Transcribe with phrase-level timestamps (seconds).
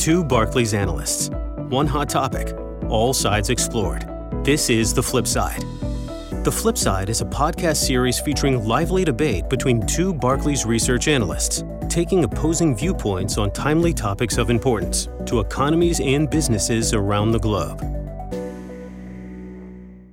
[0.00, 1.28] two Barclays analysts.
[1.68, 2.56] One hot topic,
[2.88, 4.08] all sides explored.
[4.42, 5.62] This is The Flip Side.
[6.42, 11.64] The Flip Side is a podcast series featuring lively debate between two Barclays research analysts,
[11.90, 17.82] taking opposing viewpoints on timely topics of importance to economies and businesses around the globe.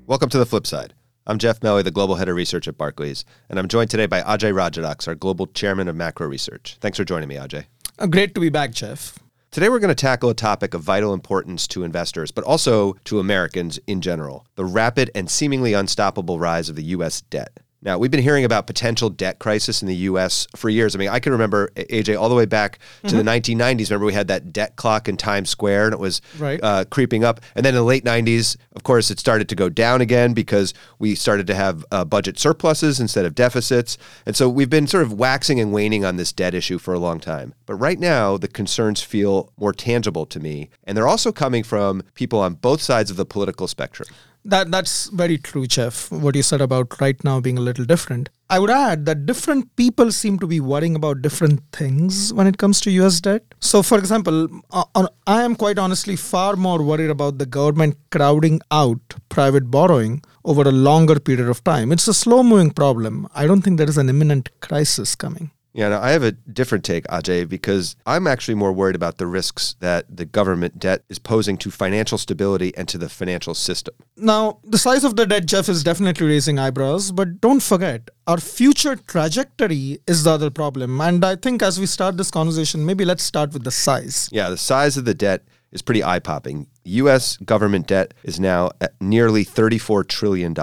[0.05, 0.95] Welcome to The Flip Side.
[1.25, 4.19] I'm Jeff Meli, the Global Head of Research at Barclays, and I'm joined today by
[4.19, 6.75] Ajay Rajadhyaksha, our Global Chairman of Macro Research.
[6.81, 7.67] Thanks for joining me, Ajay.
[7.97, 9.17] Uh, great to be back, Jeff.
[9.57, 13.17] Today, we're going to tackle a topic of vital importance to investors, but also to
[13.17, 17.21] Americans in general the rapid and seemingly unstoppable rise of the U.S.
[17.21, 17.57] debt.
[17.81, 20.47] Now, we've been hearing about potential debt crisis in the U.S.
[20.55, 20.95] for years.
[20.95, 23.17] I mean, I can remember, AJ, all the way back to mm-hmm.
[23.17, 23.89] the 1990s.
[23.89, 26.59] Remember, we had that debt clock in Times Square and it was right.
[26.63, 27.39] uh, creeping up.
[27.55, 30.73] And then in the late 90s, of course, it started to go down again because
[30.97, 33.97] we started to have uh, budget surpluses instead of deficits.
[34.25, 36.99] And so we've been sort of waxing and waning on this debt issue for a
[36.99, 37.53] long time.
[37.67, 40.69] But right now, the concerns feel more tangible to me.
[40.83, 44.07] And they're also coming from people on both sides of the political spectrum.
[44.51, 46.09] That that's very true, Jeff.
[46.09, 48.29] What you said about right now being a little different.
[48.49, 52.57] I would add that different people seem to be worrying about different things when it
[52.57, 53.43] comes to US debt.
[53.59, 58.61] So, for example, uh, I am quite honestly far more worried about the government crowding
[58.71, 61.91] out private borrowing over a longer period of time.
[61.91, 63.27] It's a slow moving problem.
[63.35, 65.51] I don't think there is an imminent crisis coming.
[65.77, 69.27] Yeah, no, I have a different take, Ajay, because I'm actually more worried about the
[69.27, 73.93] risks that the government debt is posing to financial stability and to the financial system.
[74.17, 78.39] Now, the size of the debt, Jeff, is definitely raising eyebrows, but don't forget, our
[78.39, 80.99] future trajectory is the other problem.
[80.99, 84.29] And I think as we start this conversation, maybe let's start with the size.
[84.31, 86.65] Yeah, the size of the debt is pretty eye popping.
[86.85, 90.55] US government debt is now at nearly $34 trillion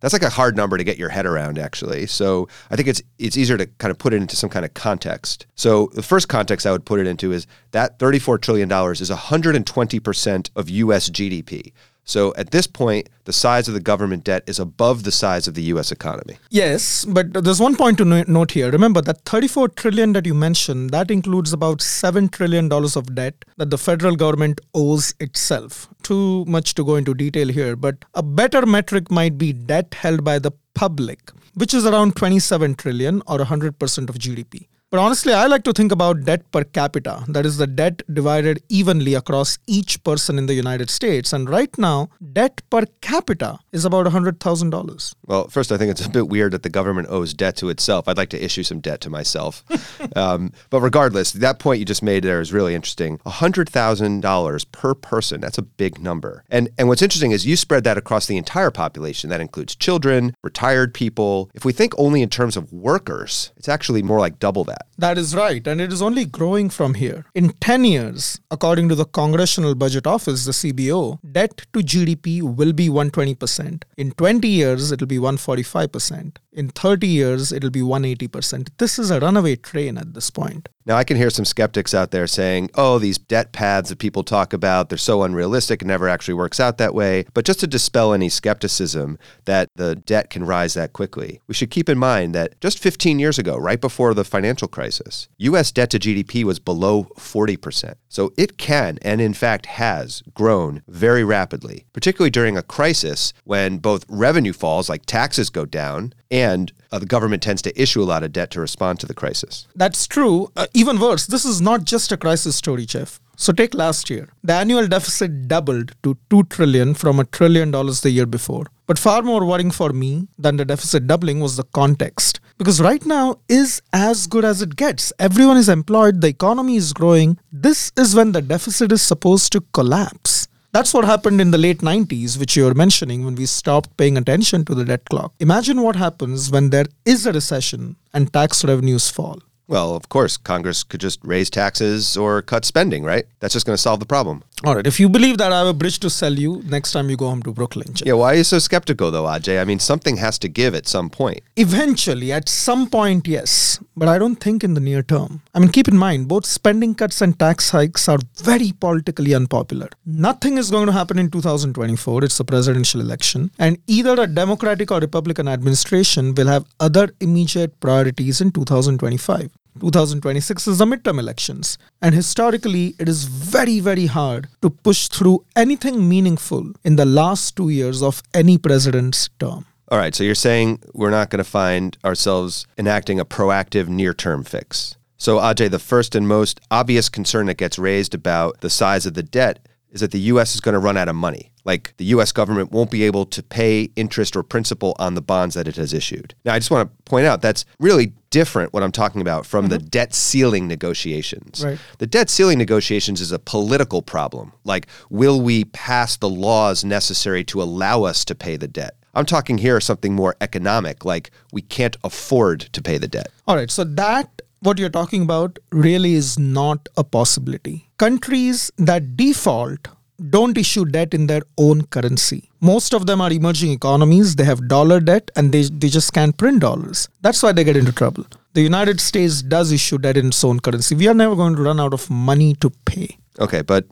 [0.00, 2.06] that's like a hard number to get your head around actually.
[2.06, 4.74] So i think it's it's easier to kind of put it into some kind of
[4.74, 5.46] context.
[5.54, 9.10] So the first context i would put it into is that 34 trillion dollars is
[9.10, 11.72] 120% of us gdp
[12.10, 15.54] so at this point, the size of the government debt is above the size of
[15.54, 16.38] the US economy.
[16.50, 18.70] Yes, but there's one point to note here.
[18.72, 23.44] Remember that 34 trillion that you mentioned, that includes about 7 trillion dollars of debt
[23.58, 25.88] that the federal government owes itself.
[26.02, 30.24] Too much to go into detail here, but a better metric might be debt held
[30.24, 34.66] by the public, which is around 27 trillion or 100% of GDP.
[34.90, 37.22] But honestly, I like to think about debt per capita.
[37.28, 41.32] That is the debt divided evenly across each person in the United States.
[41.32, 45.14] And right now, debt per capita is about $100,000.
[45.26, 48.08] Well, first, I think it's a bit weird that the government owes debt to itself.
[48.08, 49.64] I'd like to issue some debt to myself.
[50.16, 53.18] um, but regardless, that point you just made there is really interesting.
[53.18, 56.42] $100,000 per person, that's a big number.
[56.50, 59.30] And, and what's interesting is you spread that across the entire population.
[59.30, 61.48] That includes children, retired people.
[61.54, 64.89] If we think only in terms of workers, it's actually more like double that that.
[65.00, 65.66] That is right.
[65.66, 67.24] And it is only growing from here.
[67.34, 72.74] In 10 years, according to the Congressional Budget Office, the CBO, debt to GDP will
[72.74, 73.84] be 120%.
[73.96, 76.36] In 20 years, it will be 145%.
[76.52, 78.70] In 30 years, it'll be 180%.
[78.76, 80.68] This is a runaway train at this point.
[80.84, 84.24] Now, I can hear some skeptics out there saying, oh, these debt paths that people
[84.24, 87.26] talk about, they're so unrealistic, it never actually works out that way.
[87.32, 91.70] But just to dispel any skepticism that the debt can rise that quickly, we should
[91.70, 94.89] keep in mind that just 15 years ago, right before the financial crisis,
[95.38, 97.94] US debt to GDP was below 40%.
[98.08, 103.78] So it can, and in fact has, grown very rapidly, particularly during a crisis when
[103.78, 108.04] both revenue falls, like taxes go down, and uh, the government tends to issue a
[108.04, 109.66] lot of debt to respond to the crisis.
[109.74, 110.50] That's true.
[110.56, 113.20] Uh, even worse, this is not just a crisis story, Jeff.
[113.44, 114.28] So take last year.
[114.44, 118.66] The annual deficit doubled to 2 trillion from a trillion dollars the year before.
[118.86, 122.40] But far more worrying for me than the deficit doubling was the context.
[122.58, 125.10] Because right now is as good as it gets.
[125.18, 127.38] Everyone is employed, the economy is growing.
[127.50, 130.46] This is when the deficit is supposed to collapse.
[130.72, 134.18] That's what happened in the late 90s, which you were mentioning when we stopped paying
[134.18, 135.32] attention to the debt clock.
[135.40, 139.40] Imagine what happens when there is a recession and tax revenues fall.
[139.70, 143.24] Well, of course, Congress could just raise taxes or cut spending, right?
[143.38, 144.42] That's just going to solve the problem.
[144.64, 144.86] All right.
[144.86, 147.28] If you believe that, I have a bridge to sell you next time you go
[147.28, 147.94] home to Brooklyn.
[148.04, 149.60] Yeah, why are you so skeptical, though, Ajay?
[149.60, 151.42] I mean, something has to give at some point.
[151.56, 153.78] Eventually, at some point, yes.
[153.96, 155.40] But I don't think in the near term.
[155.54, 159.88] I mean, keep in mind, both spending cuts and tax hikes are very politically unpopular.
[160.04, 162.24] Nothing is going to happen in 2024.
[162.24, 163.52] It's a presidential election.
[163.58, 169.50] And either a Democratic or Republican administration will have other immediate priorities in 2025.
[169.80, 171.78] 2026 is the midterm elections.
[172.00, 177.56] And historically, it is very, very hard to push through anything meaningful in the last
[177.56, 179.66] two years of any president's term.
[179.88, 184.14] All right, so you're saying we're not going to find ourselves enacting a proactive near
[184.14, 184.96] term fix.
[185.16, 189.14] So, Ajay, the first and most obvious concern that gets raised about the size of
[189.14, 190.54] the debt is that the U.S.
[190.54, 191.50] is going to run out of money.
[191.64, 192.32] Like the U.S.
[192.32, 195.92] government won't be able to pay interest or principal on the bonds that it has
[195.92, 196.34] issued.
[196.44, 199.66] Now, I just want to point out that's really different what I'm talking about from
[199.66, 199.72] mm-hmm.
[199.72, 201.64] the debt ceiling negotiations.
[201.64, 201.78] Right.
[201.98, 204.52] The debt ceiling negotiations is a political problem.
[204.64, 208.94] Like, will we pass the laws necessary to allow us to pay the debt?
[209.14, 213.28] I'm talking here something more economic, like we can't afford to pay the debt.
[213.48, 213.70] All right.
[213.70, 217.90] So that what you're talking about really is not a possibility.
[217.98, 219.88] Countries that default
[220.28, 222.50] don't issue debt in their own currency.
[222.60, 224.36] Most of them are emerging economies.
[224.36, 227.08] They have dollar debt and they, they just can't print dollars.
[227.22, 228.26] That's why they get into trouble.
[228.52, 230.94] The United States does issue debt in its own currency.
[230.94, 233.16] We are never going to run out of money to pay.
[233.38, 233.86] Okay, but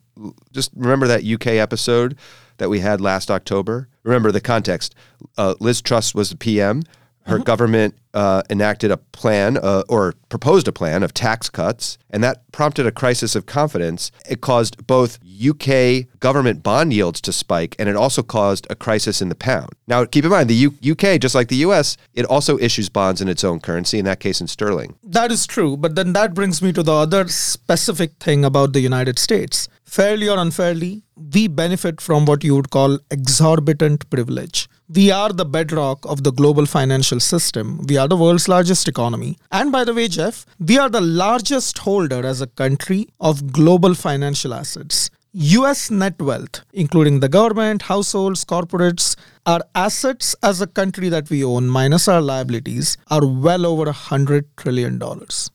[0.53, 2.19] just remember that UK episode
[2.59, 3.89] that we had last October?
[4.03, 4.95] Remember the context.
[5.37, 6.83] Uh, Liz Truss was the PM
[7.29, 7.45] her mm-hmm.
[7.45, 12.51] government uh, enacted a plan uh, or proposed a plan of tax cuts, and that
[12.53, 14.11] prompted a crisis of confidence.
[14.29, 19.21] It caused both UK government bond yields to spike, and it also caused a crisis
[19.21, 19.71] in the pound.
[19.87, 23.21] Now, keep in mind, the U- UK, just like the US, it also issues bonds
[23.21, 24.97] in its own currency, in that case in sterling.
[25.05, 28.81] That is true, but then that brings me to the other specific thing about the
[28.81, 29.69] United States.
[29.85, 34.69] Fairly or unfairly, we benefit from what you would call exorbitant privilege.
[34.90, 37.85] We are the bedrock of the global financial system.
[37.87, 39.37] We are the world's largest economy.
[39.52, 43.94] And by the way, Jeff, we are the largest holder as a country of global
[43.94, 45.11] financial assets.
[45.35, 49.14] US net wealth, including the government, households, corporates,
[49.46, 54.44] our assets as a country that we own, minus our liabilities, are well over $100
[54.56, 55.00] trillion.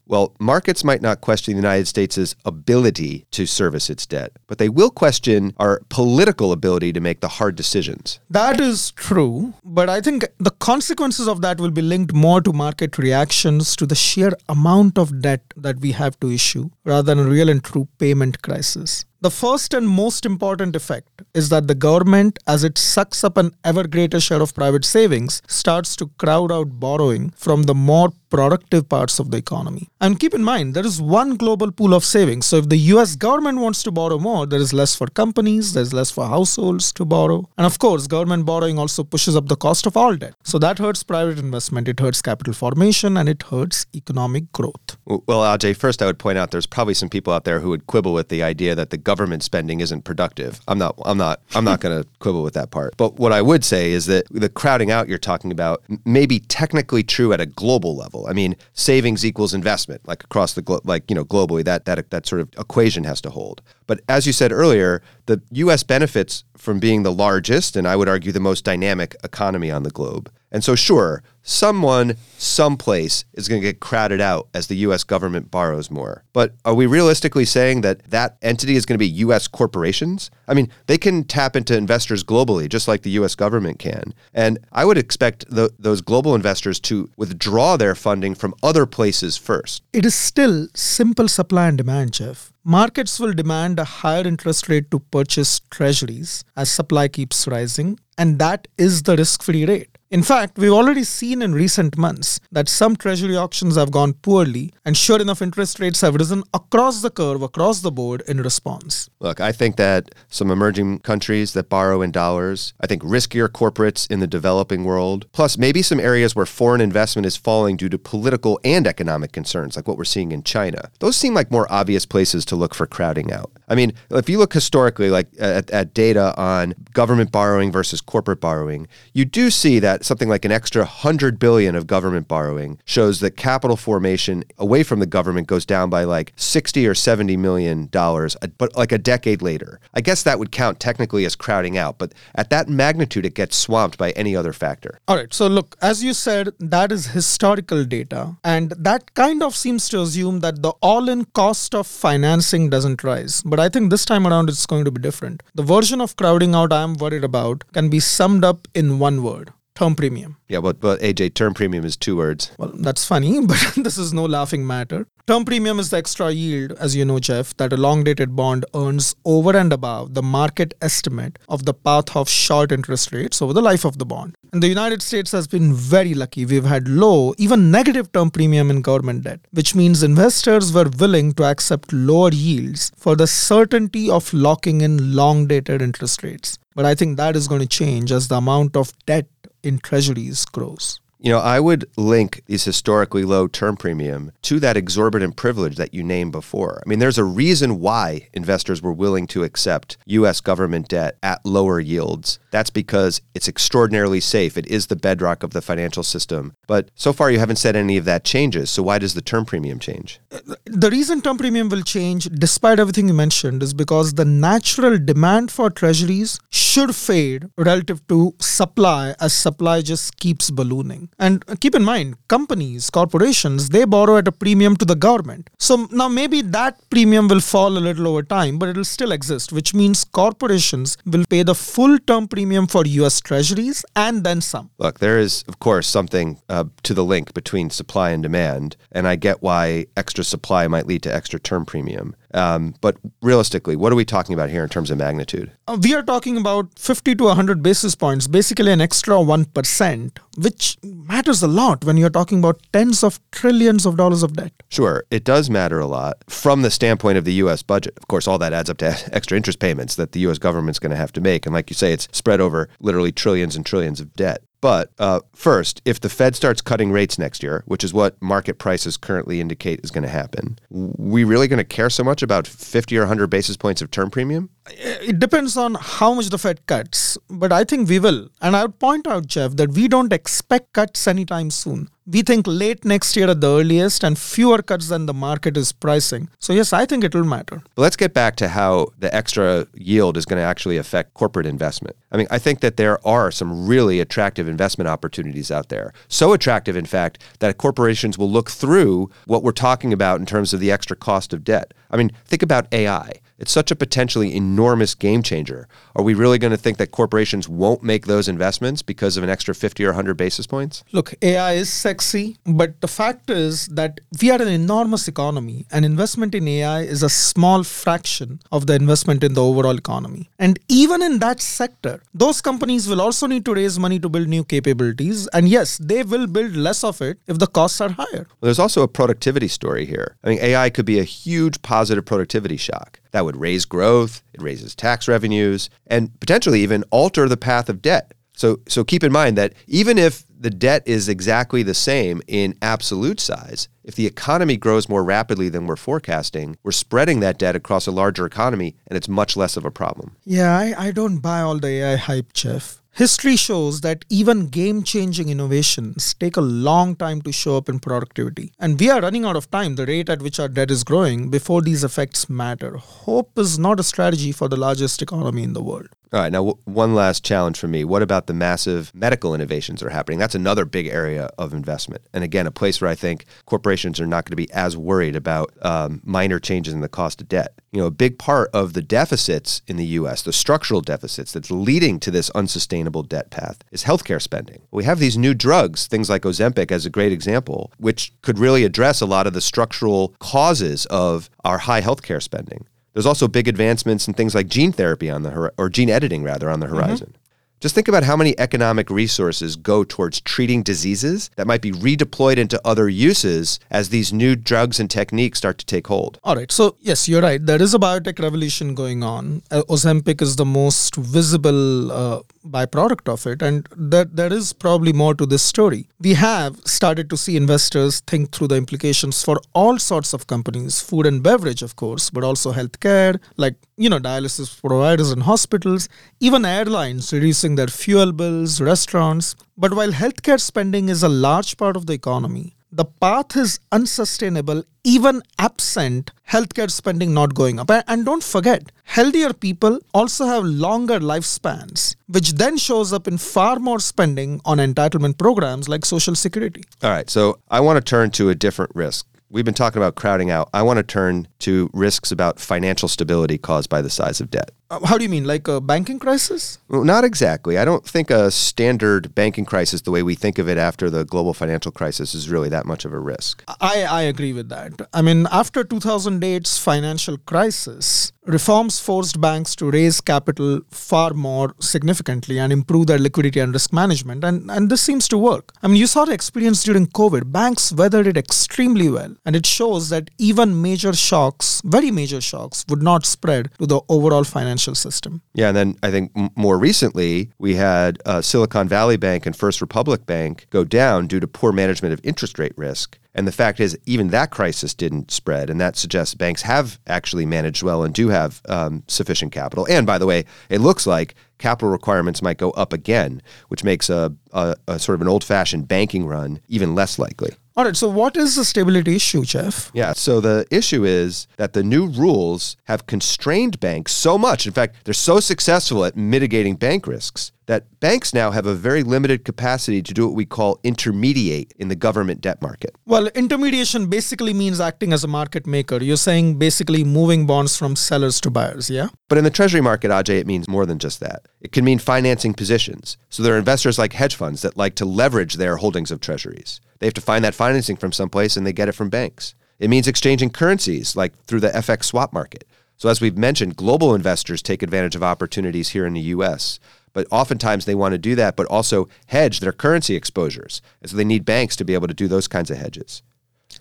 [0.06, 4.70] Well, markets might not question the United States' ability to service its debt, but they
[4.70, 8.20] will question our political ability to make the hard decisions.
[8.30, 12.54] That is true, but I think the consequences of that will be linked more to
[12.54, 17.20] market reactions to the sheer amount of debt that we have to issue rather than
[17.20, 19.06] a real and true payment crisis.
[19.22, 23.52] The first and most important effect is that the government, as it sucks up an
[23.64, 28.90] ever greater share of private savings, starts to crowd out borrowing from the more productive
[28.90, 29.88] parts of the economy.
[30.02, 32.48] And keep in mind, there is one global pool of savings.
[32.48, 35.94] So if the US government wants to borrow more, there is less for companies, there's
[35.94, 37.48] less for households to borrow.
[37.58, 40.34] And of course, government borrowing also pushes up the cost of all debt.
[40.44, 44.98] So that hurts private investment, it hurts capital formation, and it hurts economic growth.
[45.06, 47.86] Well, Ajay, first I would point out there's probably some people out there who would
[47.86, 50.60] quibble with the idea that the government spending isn't productive.
[50.68, 52.96] I'm not I'm not I'm not going to quibble with that part.
[52.98, 56.40] But what I would say is that the crowding out you're talking about may be
[56.40, 58.23] technically true at a global level.
[58.28, 61.64] I mean, savings equals investment, like across the glo- like you know globally.
[61.64, 63.62] That that that sort of equation has to hold.
[63.88, 65.84] But as you said earlier, the U.S.
[65.84, 69.92] benefits from being the largest and I would argue the most dynamic economy on the
[69.92, 70.32] globe.
[70.52, 75.04] And so, sure, someone, someplace is going to get crowded out as the U.S.
[75.04, 76.24] government borrows more.
[76.34, 79.48] But are we realistically saying that that entity is going to be U.S.
[79.48, 80.32] corporations?
[80.48, 83.36] I mean, they can tap into investors globally, just like the U.S.
[83.36, 84.14] government can.
[84.34, 89.38] And I would expect the, those global investors to withdraw their funding from other places
[89.38, 89.84] first.
[89.92, 92.54] It is still simple supply and demand, Jeff.
[92.64, 98.40] Markets will demand a higher interest rate to purchase treasuries as supply keeps rising, and
[98.40, 99.93] that is the risk free rate.
[100.14, 104.72] In fact, we've already seen in recent months that some treasury auctions have gone poorly,
[104.86, 109.10] and sure enough, interest rates have risen across the curve, across the board in response.
[109.20, 114.08] Look, I think that some emerging countries that borrow in dollars, I think riskier corporates
[114.12, 117.98] in the developing world, plus maybe some areas where foreign investment is falling due to
[117.98, 122.06] political and economic concerns, like what we're seeing in China, those seem like more obvious
[122.06, 123.52] places to look for crowding out.
[123.68, 128.40] I mean, if you look historically, like at, at data on government borrowing versus corporate
[128.40, 133.20] borrowing, you do see that something like an extra 100 billion of government borrowing shows
[133.20, 137.88] that capital formation away from the government goes down by like 60 or 70 million
[137.88, 139.80] dollars, uh, but like a decade later.
[139.94, 143.56] I guess that would count technically as crowding out, but at that magnitude, it gets
[143.56, 145.00] swamped by any other factor.
[145.08, 145.34] All right.
[145.34, 150.02] So, look, as you said, that is historical data, and that kind of seems to
[150.02, 153.42] assume that the all in cost of financing doesn't rise.
[153.46, 155.44] But I think this time around it's going to be different.
[155.56, 159.54] The version of crowding out I'm worried about can be summed up in one word
[159.76, 160.38] term premium.
[160.48, 162.52] Yeah, but, but AJ, term premium is two words.
[162.58, 165.08] Well, that's funny, but this is no laughing matter.
[165.26, 168.66] Term premium is the extra yield, as you know, Jeff, that a long dated bond
[168.76, 173.54] earns over and above the market estimate of the path of short interest rates over
[173.54, 174.36] the life of the bond.
[174.52, 176.46] And the United States has been very lucky.
[176.46, 181.32] We've had low, even negative term premium in government debt, which means investors were willing
[181.36, 186.60] to accept lower yields for the certainty of locking in long dated interest rates.
[186.76, 189.28] But I think that is going to change as the amount of debt
[189.64, 191.00] in treasuries grows.
[191.24, 195.94] You know, I would link these historically low term premium to that exorbitant privilege that
[195.94, 196.84] you named before.
[196.86, 201.46] I mean, there's a reason why investors were willing to accept US government debt at
[201.46, 202.40] lower yields.
[202.54, 204.58] That's because it's extraordinarily safe.
[204.58, 206.54] It is the bedrock of the financial system.
[206.68, 208.70] But so far, you haven't said any of that changes.
[208.70, 210.20] So why does the term premium change?
[210.66, 215.52] The reason term premium will change, despite everything you mentioned, is because the natural demand
[215.52, 221.10] for treasuries should fade relative to supply as supply just keeps ballooning.
[221.18, 225.50] And keep in mind, companies, corporations, they borrow at a premium to the government.
[225.58, 229.12] So now maybe that premium will fall a little over time, but it will still
[229.12, 234.42] exist, which means corporations will pay the full term premium for US treasuries and then
[234.42, 234.70] some.
[234.78, 239.08] Look, there is, of course, something uh, to the link between supply and demand, and
[239.08, 242.16] I get why extra supply might lead to extra term premium.
[242.34, 245.52] Um, but realistically, what are we talking about here in terms of magnitude?
[245.68, 250.78] Uh, we are talking about 50 to 100 basis points, basically an extra 1%, which
[250.84, 254.52] matters a lot when you're talking about tens of trillions of dollars of debt.
[254.70, 257.62] Sure, it does matter a lot from the standpoint of the U.S.
[257.62, 257.94] budget.
[257.98, 260.40] Of course, all that adds up to extra interest payments that the U.S.
[260.40, 261.46] government's going to have to make.
[261.46, 264.44] And like you say, it's spread over literally trillions and trillions of debt.
[264.64, 268.60] But uh, first, if the Fed starts cutting rates next year, which is what market
[268.60, 272.48] prices currently indicate is going to happen, we really going to care so much about
[272.48, 274.50] 50 or 100 basis points of term premium?
[274.66, 274.72] Uh,
[275.10, 278.30] it depends on how much the Fed cuts, but I think we will.
[278.42, 281.90] And I would point out, Jeff, that we don't expect cuts anytime soon.
[282.06, 285.72] We think late next year at the earliest and fewer cuts than the market is
[285.72, 286.30] pricing.
[286.38, 287.64] So, yes, I think it will matter.
[287.78, 291.96] Let's get back to how the extra yield is going to actually affect corporate investment.
[292.12, 295.94] I mean, I think that there are some really attractive investment opportunities out there.
[296.10, 300.54] So attractive, in fact, that corporations will look through what we're talking about in terms
[300.54, 301.74] of the extra cost of debt.
[301.90, 303.14] I mean, think about AI.
[303.40, 304.53] It's such a potentially enormous
[305.00, 305.68] game changer.
[305.96, 309.30] Are we really going to think that corporations won't make those investments because of an
[309.30, 310.84] extra 50 or 100 basis points?
[310.92, 315.86] Look, AI is sexy, but the fact is that we are an enormous economy, and
[315.86, 320.30] investment in AI is a small fraction of the investment in the overall economy.
[320.40, 324.28] And even in that sector, those companies will also need to raise money to build
[324.28, 325.28] new capabilities.
[325.28, 328.26] And yes, they will build less of it if the costs are higher.
[328.30, 330.16] Well, there's also a productivity story here.
[330.24, 334.42] I mean, AI could be a huge positive productivity shock that would raise growth, it
[334.42, 338.14] raises tax revenues, and potentially even alter the path of debt.
[338.36, 342.58] So, so keep in mind that even if the debt is exactly the same in
[342.62, 347.56] absolute size, if the economy grows more rapidly than we're forecasting, we're spreading that debt
[347.56, 350.18] across a larger economy and it's much less of a problem.
[350.26, 352.83] Yeah, I, I don't buy all the AI hype, Jeff.
[352.96, 357.80] History shows that even game changing innovations take a long time to show up in
[357.80, 358.52] productivity.
[358.60, 361.32] And we are running out of time, the rate at which our debt is growing,
[361.32, 362.78] before these effects matter.
[362.78, 365.88] Hope is not a strategy for the largest economy in the world.
[366.14, 367.84] All right, now w- one last challenge for me.
[367.84, 370.20] What about the massive medical innovations that are happening?
[370.20, 372.04] That's another big area of investment.
[372.14, 375.16] And again, a place where I think corporations are not going to be as worried
[375.16, 377.60] about um, minor changes in the cost of debt.
[377.72, 381.50] You know, a big part of the deficits in the U.S., the structural deficits that's
[381.50, 384.62] leading to this unsustainable debt path, is healthcare spending.
[384.70, 388.66] We have these new drugs, things like Ozempic as a great example, which could really
[388.66, 392.68] address a lot of the structural causes of our high healthcare spending.
[392.94, 396.24] There's also big advancements in things like gene therapy on the hor- or gene editing
[396.24, 397.08] rather on the horizon.
[397.08, 397.24] Mm-hmm.
[397.64, 402.36] Just think about how many economic resources go towards treating diseases that might be redeployed
[402.36, 406.20] into other uses as these new drugs and techniques start to take hold.
[406.26, 406.52] All right.
[406.52, 407.44] So, yes, you're right.
[407.44, 409.44] There is a biotech revolution going on.
[409.50, 413.42] Uh, Ozempic is the most visible uh, byproduct of it.
[413.42, 415.88] And that there is probably more to this story.
[416.00, 420.82] We have started to see investors think through the implications for all sorts of companies,
[420.82, 425.90] food and beverage, of course, but also healthcare, like, you know, dialysis providers and hospitals,
[426.20, 429.36] even airlines reducing their fuel bills, restaurants.
[429.58, 434.64] But while healthcare spending is a large part of the economy, the path is unsustainable
[434.84, 437.70] even absent healthcare spending not going up.
[437.88, 443.60] And don't forget, healthier people also have longer lifespans, which then shows up in far
[443.60, 446.64] more spending on entitlement programs like Social Security.
[446.82, 449.06] All right, so I want to turn to a different risk.
[449.30, 450.50] We've been talking about crowding out.
[450.54, 454.52] I want to turn to risks about financial stability caused by the size of debt.
[454.70, 456.58] Uh, how do you mean, like a banking crisis?
[456.68, 457.58] Well, not exactly.
[457.58, 461.06] I don't think a standard banking crisis, the way we think of it after the
[461.06, 463.44] global financial crisis, is really that much of a risk.
[463.62, 464.82] I, I agree with that.
[464.94, 472.40] I mean, after 2008's financial crisis, reforms forced banks to raise capital far more significantly
[472.40, 474.24] and improve their liquidity and risk management.
[474.24, 475.52] And, and this seems to work.
[475.62, 477.32] I mean, you saw the experience during COVID.
[477.32, 479.14] Banks weathered it extremely well.
[479.26, 483.82] And it shows that even major shocks, very major shocks, would not spread to the
[483.90, 485.22] overall financial financial system.
[485.34, 489.36] Yeah, and then I think m- more recently we had uh, Silicon Valley Bank and
[489.36, 493.00] First Republic Bank go down due to poor management of interest rate risk.
[493.16, 497.28] And the fact is, even that crisis didn't spread, and that suggests banks have actually
[497.28, 499.68] managed well and do have um, sufficient capital.
[499.70, 503.90] And by the way, it looks like capital requirements might go up again, which makes
[503.90, 507.36] a, a, a sort of an old-fashioned banking run even less likely.
[507.56, 509.70] All right, so what is the stability issue, Jeff?
[509.76, 514.48] Yeah, so the issue is that the new rules have constrained banks so much.
[514.48, 518.84] In fact, they're so successful at mitigating bank risks that banks now have a very
[518.84, 522.76] limited capacity to do what we call intermediate in the government debt market.
[522.86, 525.78] Well, intermediation basically means acting as a market maker.
[525.82, 528.88] You're saying basically moving bonds from sellers to buyers, yeah?
[529.10, 531.28] But in the treasury market, Ajay, it means more than just that.
[531.42, 532.98] It can mean financing positions.
[533.10, 536.62] So there are investors like hedge funds that like to leverage their holdings of treasuries.
[536.80, 539.36] They have to find that financing from someplace and they get it from banks.
[539.60, 542.46] It means exchanging currencies, like through the FX swap market.
[542.78, 546.60] So, as we've mentioned, global investors take advantage of opportunities here in the US.
[546.94, 550.62] But oftentimes they want to do that, but also hedge their currency exposures.
[550.82, 553.02] And so they need banks to be able to do those kinds of hedges.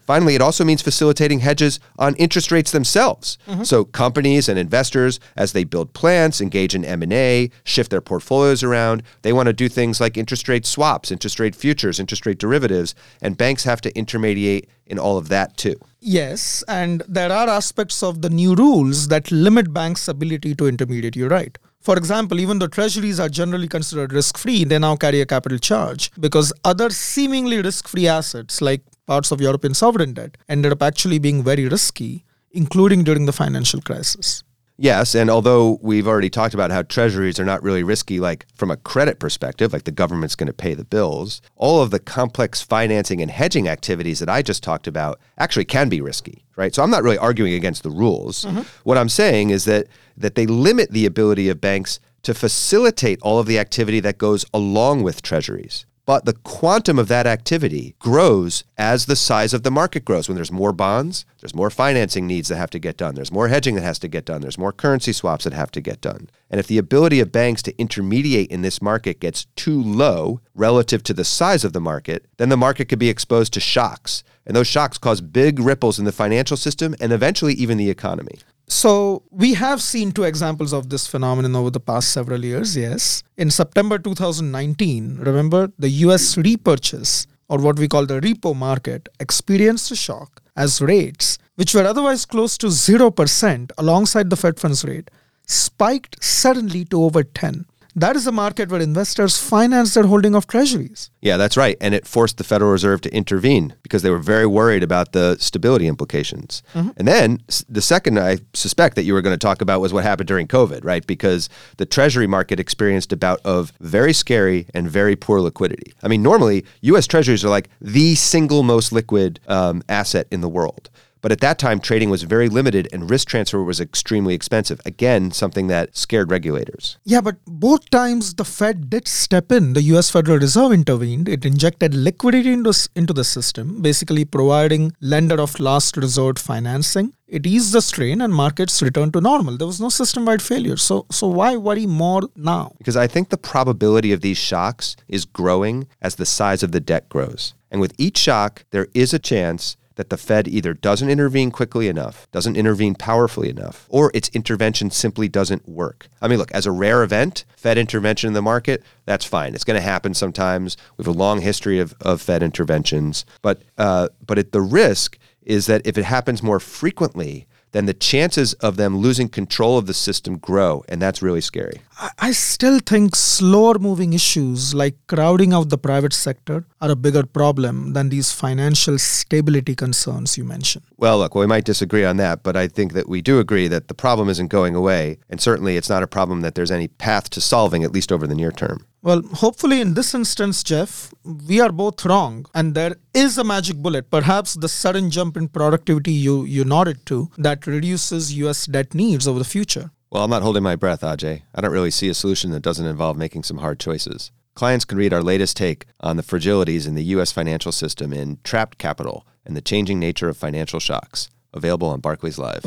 [0.07, 3.39] Finally, it also means facilitating hedges on interest rates themselves.
[3.47, 3.65] Mm-hmm.
[3.65, 9.03] So companies and investors, as they build plants, engage in M&A, shift their portfolios around,
[9.23, 12.95] they want to do things like interest rate swaps, interest rate futures, interest rate derivatives,
[13.21, 15.77] and banks have to intermediate in all of that too.
[16.01, 21.17] Yes, and there are aspects of the new rules that limit banks' ability to intermediate.
[21.17, 21.57] You're right.
[21.83, 25.59] For example, even though treasuries are generally considered risk free, they now carry a capital
[25.59, 30.81] charge because other seemingly risk free assets like parts of European sovereign debt ended up
[30.81, 34.45] actually being very risky, including during the financial crisis.
[34.79, 38.71] Yes, and although we've already talked about how treasuries are not really risky, like from
[38.71, 42.62] a credit perspective, like the government's going to pay the bills, all of the complex
[42.62, 46.75] financing and hedging activities that I just talked about actually can be risky, right?
[46.75, 48.45] So I'm not really arguing against the rules.
[48.45, 48.62] Mm-hmm.
[48.85, 49.87] What I'm saying is that
[50.17, 54.45] that they limit the ability of banks to facilitate all of the activity that goes
[54.55, 55.87] along with treasuries.
[56.05, 60.29] But the quantum of that activity grows as the size of the market grows.
[60.29, 63.15] When there's more bonds, there's more financing needs that have to get done.
[63.15, 64.41] There's more hedging that has to get done.
[64.41, 66.29] There's more currency swaps that have to get done.
[66.51, 71.05] And if the ability of banks to intermediate in this market gets too low relative
[71.05, 74.25] to the size of the market, then the market could be exposed to shocks.
[74.45, 78.38] And those shocks cause big ripples in the financial system and eventually even the economy.
[78.68, 83.22] So we have seen two examples of this phenomenon over the past several years, yes.
[83.37, 89.90] In September 2019, remember the US repurchase or what we call the repo market experienced
[89.90, 95.11] a shock as rates, which were otherwise close to 0% alongside the Fed funds rate,
[95.46, 100.46] spiked suddenly to over 10 that is a market where investors finance their holding of
[100.46, 101.11] treasuries.
[101.20, 101.76] Yeah, that's right.
[101.81, 105.37] And it forced the Federal Reserve to intervene because they were very worried about the
[105.38, 106.62] stability implications.
[106.74, 106.90] Mm-hmm.
[106.96, 110.05] And then the second I suspect that you were going to talk about was what
[110.05, 111.07] happened during COVID, right?
[111.07, 115.92] Because the treasury market experienced a bout of very scary and very poor liquidity.
[116.02, 120.48] I mean, normally US treasuries are like the single most liquid um, asset in the
[120.48, 120.88] world.
[121.23, 124.81] But at that time, trading was very limited and risk transfer was extremely expensive.
[124.85, 126.99] Again, something that scared regulators.
[127.05, 129.73] Yeah, but both times the Fed did step in.
[129.73, 131.29] The US Federal Reserve intervened.
[131.29, 137.15] It injected liquidity into, into the system, basically providing lender of last resort financing.
[137.29, 139.57] It eased the strain and markets returned to normal.
[139.57, 140.77] There was no system wide failure.
[140.77, 142.75] So, so why worry more now?
[142.79, 146.81] Because I think the probability of these shocks is growing as the size of the
[146.81, 147.55] debt grows.
[147.71, 151.88] And with each shock, there is a chance that the Fed either doesn't intervene quickly
[151.88, 156.09] enough, doesn't intervene powerfully enough, or its intervention simply doesn't work.
[156.20, 159.55] I mean, look, as a rare event, Fed intervention in the market, that's fine.
[159.55, 160.76] It's going to happen sometimes.
[160.96, 163.24] We have a long history of, of Fed interventions.
[163.42, 167.95] But, uh, but it, the risk is that if it happens more frequently, then the
[167.95, 170.85] chances of them losing control of the system grow.
[170.89, 171.81] And that's really scary.
[172.19, 177.25] I still think slower moving issues like crowding out the private sector are a bigger
[177.25, 180.85] problem than these financial stability concerns you mentioned.
[180.97, 183.89] Well, look, we might disagree on that, but I think that we do agree that
[183.89, 185.19] the problem isn't going away.
[185.31, 188.27] And certainly it's not a problem that there's any path to solving, at least over
[188.27, 188.87] the near term.
[189.05, 193.79] Well, hopefully, in this instance, Jeff, we are both wrong, and there is a magic
[193.79, 194.11] bullet.
[194.12, 199.27] Perhaps the sudden jump in productivity you, you nodded to that reduces US debt needs
[199.27, 199.91] over the future.
[200.12, 201.43] Well, I'm not holding my breath, Ajay.
[201.53, 204.31] I don't really see a solution that doesn't involve making some hard choices.
[204.55, 207.33] Clients can read our latest take on the fragilities in the U.S.
[207.33, 212.38] financial system in Trapped Capital and the Changing Nature of Financial Shocks, available on Barclays
[212.38, 212.62] Live.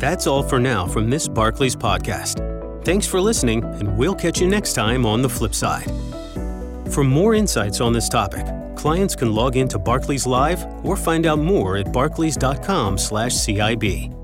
[0.00, 2.53] That's all for now from this Barclays podcast.
[2.84, 5.90] Thanks for listening, and we'll catch you next time on the flip side.
[6.92, 8.44] For more insights on this topic,
[8.76, 14.23] clients can log into Barclays Live or find out more at barclays.com/cib.